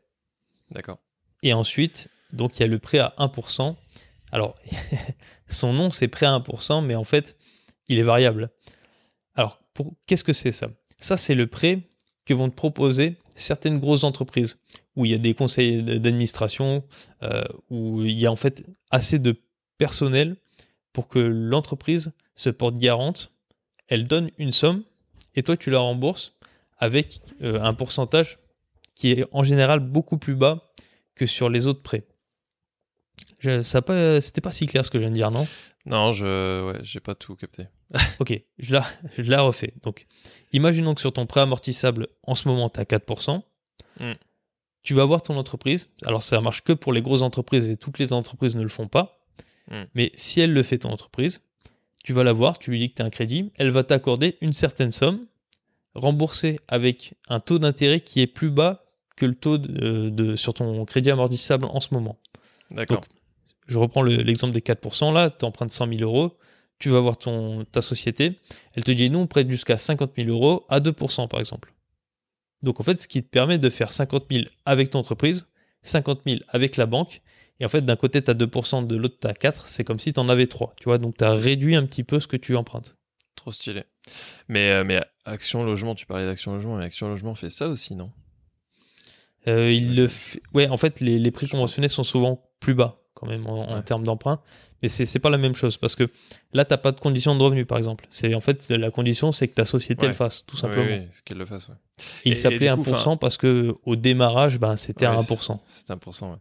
[0.72, 1.00] D'accord.
[1.44, 3.76] Et ensuite, donc, il y a le prêt à 1%.
[4.32, 4.56] Alors,
[5.48, 7.38] son nom, c'est prêt à 1%, mais en fait,
[7.88, 8.50] il est variable.
[9.36, 9.62] Alors,
[10.08, 10.70] qu'est-ce que c'est ça?
[10.98, 11.82] Ça, c'est le prêt
[12.26, 14.60] que vont te proposer certaines grosses entreprises,
[14.96, 16.84] où il y a des conseils d'administration,
[17.24, 19.36] euh, où il y a en fait assez de
[19.78, 20.38] personnel
[20.94, 23.33] pour que l'entreprise se porte garante,
[23.94, 24.84] elle donne une somme,
[25.36, 26.36] et toi tu la rembourses
[26.80, 28.40] avec euh, un pourcentage
[28.96, 30.72] qui est en général beaucoup plus bas
[31.16, 32.04] que sur les autres prêts.
[33.62, 35.46] Ça pas, c'était pas si clair ce que je viens de dire, non?
[35.86, 37.68] Non, je, ouais, j'ai pas tout capté.
[38.20, 38.86] ok, je la,
[39.18, 39.74] je la refais.
[39.84, 40.08] Donc,
[40.54, 43.42] imaginons que sur ton prêt amortissable, en ce moment, tu as 4%.
[44.82, 45.90] Tu vas voir ton entreprise.
[46.06, 48.88] Alors, ça marche que pour les grosses entreprises et toutes les entreprises ne le font
[48.88, 49.26] pas.
[49.70, 49.84] Mm.
[49.94, 51.42] Mais si elle le fait, ton entreprise,
[52.04, 54.38] tu vas la voir, tu lui dis que tu as un crédit, elle va t'accorder
[54.42, 55.26] une certaine somme,
[55.96, 58.86] remboursée avec un taux d'intérêt qui est plus bas
[59.16, 62.20] que le taux de, sur ton crédit amortissable en ce moment.
[62.72, 63.04] D'accord.
[63.68, 65.14] Je reprends l'exemple des 4%.
[65.14, 66.38] Là, tu empruntes 100 000 euros
[66.84, 68.40] tu vas voir ton, ta société,
[68.74, 71.74] elle te dit nous on prête jusqu'à 50 000 euros à 2% par exemple.
[72.62, 75.48] Donc en fait, ce qui te permet de faire 50 000 avec ton entreprise,
[75.84, 77.22] 50 000 avec la banque,
[77.60, 80.00] et en fait d'un côté tu as 2%, de l'autre tu as 4, c'est comme
[80.00, 82.28] si tu en avais 3, tu vois, donc tu as réduit un petit peu ce
[82.28, 82.98] que tu empruntes.
[83.36, 83.84] Trop stylé.
[84.48, 87.96] Mais, euh, mais Action Logement, tu parlais d'Action Logement, mais Action Logement fait ça aussi,
[87.96, 88.12] non?
[89.48, 90.42] Euh, il le fait...
[90.54, 94.04] Ouais, en fait, les, les prix conventionnés sont souvent plus bas quand même en, termes
[94.04, 94.40] d'emprunt.
[94.82, 96.10] Mais c'est n'est pas la même chose parce que
[96.52, 98.06] là, tu n'as pas de condition de revenu, par exemple.
[98.12, 100.86] C'est En fait, la condition, c'est que ta société le fasse, tout simplement.
[100.86, 101.70] Oui, qu'elle le fasse.
[102.26, 105.60] Il s'appelait 1% parce que au démarrage, ben, c'était à 1%.
[105.66, 106.38] C'est 1%.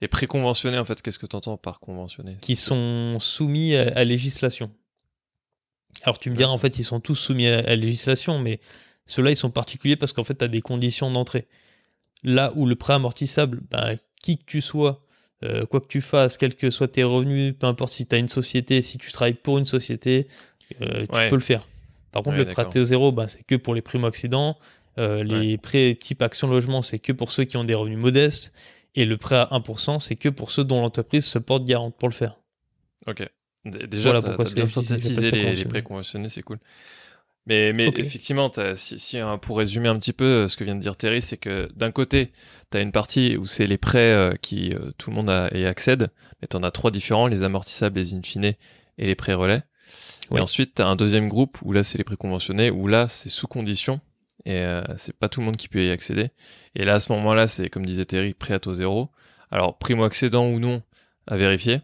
[0.00, 2.36] Et préconventionné, en fait, qu'est-ce que tu entends par conventionné?
[2.40, 4.72] Qui sont soumis à, législation.
[6.02, 8.58] Alors, tu me diras, en fait, ils sont tous soumis à, législation, mais
[9.06, 11.46] ceux-là, ils sont particuliers parce qu'en fait, tu as des conditions d'entrée.
[12.24, 15.03] Là où le prêt amortissable, ben, qui que tu sois,
[15.44, 18.18] euh, quoi que tu fasses, quels que soient tes revenus, peu importe si tu as
[18.18, 20.26] une société, si tu travailles pour une société,
[20.80, 21.66] euh, tu peux le faire.
[22.12, 24.56] Par contre, le prêt taux zéro, bah, c'est que pour les primo-accidents.
[24.96, 28.52] Euh, les prêts type action logement, c'est que pour ceux qui ont des revenus modestes.
[28.94, 32.08] Et le prêt à 1%, c'est que pour ceux dont l'entreprise se porte garante pour
[32.08, 32.38] le faire.
[33.08, 33.28] Ok.
[33.64, 36.58] Déjà, voilà pourquoi bien synthétisé les, les prêts conventionnés, c'est cool.
[37.46, 40.74] Mais, mais effectivement, si, si, hein, pour résumer un petit peu euh, ce que vient
[40.74, 42.32] de dire Terry, c'est que d'un côté,
[42.70, 45.50] tu as une partie où c'est les prêts euh, qui euh, tout le monde a,
[45.54, 48.56] y accède, mais tu en as trois différents, les amortissables, les in fine et
[48.98, 49.62] les prêts relais.
[50.34, 53.08] Et ensuite, tu as un deuxième groupe où là, c'est les prêts conventionnés, où là,
[53.08, 54.00] c'est sous condition,
[54.46, 54.64] et
[54.96, 56.30] c'est pas tout le monde qui peut y accéder.
[56.74, 59.10] Et là, à ce moment-là, c'est, comme disait Terry, prêt à taux zéro.
[59.50, 60.82] Alors, primo-accédant ou non,
[61.26, 61.82] à vérifier.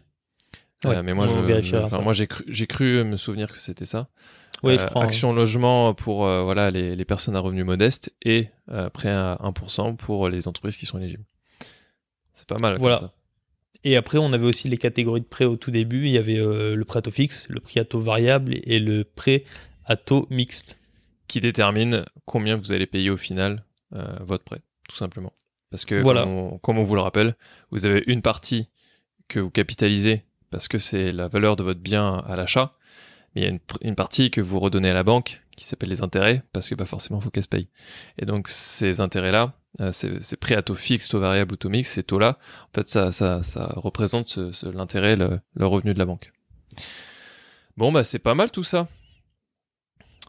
[0.83, 4.09] Mais moi, je, moi j'ai cru, j'ai cru me souvenir que c'était ça.
[4.63, 5.03] Oui, je crois.
[5.03, 8.47] Action logement pour voilà les, les, personnes à revenus modestes et
[8.93, 11.23] prêt à 1% pour les entreprises qui sont éligibles.
[12.33, 12.77] C'est pas mal.
[12.77, 12.97] Voilà.
[12.97, 13.13] Comme ça.
[13.83, 16.05] Et après, on avait aussi les catégories de prêts au tout début.
[16.05, 19.03] Il y avait le prêt à taux fixe, le prêt à taux variable et le
[19.03, 19.43] prêt
[19.85, 20.77] à taux mixte.
[21.27, 25.33] Qui détermine combien vous allez payer au final votre prêt, tout simplement.
[25.71, 26.23] Parce que, voilà.
[26.61, 27.35] comme, on, vous le rappelle,
[27.71, 28.67] vous avez une partie
[29.29, 32.75] que vous capitalisez parce que c'est la valeur de votre bien à l'achat,
[33.33, 36.03] mais il y a une, partie que vous redonnez à la banque qui s'appelle les
[36.03, 37.69] intérêts parce que pas forcément il faut qu'elle se paye.
[38.19, 41.89] Et donc ces intérêts-là, euh, c'est prêt à taux fixe, taux variable ou taux mix,
[41.89, 46.33] ces taux-là, en fait ça, ça, ça représente l'intérêt, le, le revenu de la banque.
[47.77, 48.87] Bon bah c'est pas mal tout ça.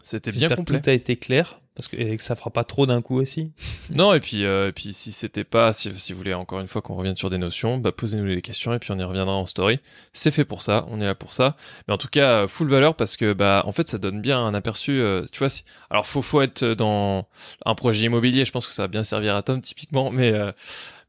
[0.03, 0.79] C'était bien complet.
[0.79, 3.19] Que tout a été clair parce que, et que ça fera pas trop d'un coup
[3.19, 3.53] aussi.
[3.91, 6.67] non, et puis, euh, et puis si c'était pas, si, si, vous voulez encore une
[6.67, 9.35] fois qu'on revienne sur des notions, bah, posez-nous les questions et puis on y reviendra
[9.35, 9.81] en story.
[10.13, 11.57] C'est fait pour ça, on est là pour ça.
[11.89, 14.53] Mais en tout cas, full valeur parce que, bah, en fait, ça donne bien un
[14.55, 15.01] aperçu.
[15.01, 15.65] Euh, tu vois, si...
[15.89, 17.27] alors faut, faut être dans
[17.65, 18.45] un projet immobilier.
[18.45, 20.53] Je pense que ça va bien servir à Tom typiquement, mais, euh,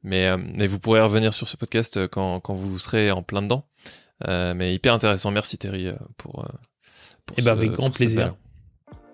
[0.04, 3.66] mais, mais vous pourrez revenir sur ce podcast quand, quand vous serez en plein dedans.
[4.26, 5.32] mais hyper intéressant.
[5.32, 6.46] Merci Terry pour.
[7.26, 8.36] pour et eh ben, avec grand plaisir.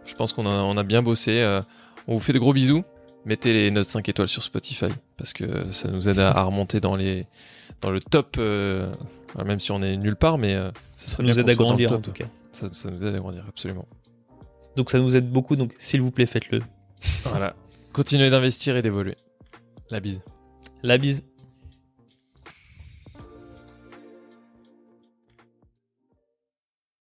[0.09, 1.39] Je pense qu'on a, on a bien bossé.
[1.41, 1.61] Euh,
[2.07, 2.83] on vous fait de gros bisous.
[3.25, 6.95] Mettez les notes 5 étoiles sur Spotify parce que ça nous aide à, remonter dans,
[6.95, 7.27] les,
[7.81, 8.91] dans le top, euh,
[9.45, 12.11] même si on est nulle part, mais euh, ça, nous aide à grandir en tout
[12.11, 12.25] cas.
[12.51, 13.85] Ça, ça, nous aide à grandir, absolument.
[14.75, 16.61] Donc ça nous aide beaucoup, donc s'il vous plaît, faites-le.
[17.25, 17.55] voilà.
[17.93, 19.17] Continuez d'investir et d'évoluer.
[19.91, 20.23] La bise.
[20.81, 21.23] La bise.